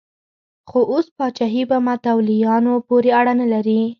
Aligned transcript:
خو 0.69 0.79
اوس 0.91 1.07
پاچاهي 1.17 1.63
په 1.71 1.77
متولیانو 1.87 2.73
پورې 2.87 3.09
اړه 3.19 3.33
نه 3.41 3.47
لري. 3.53 3.81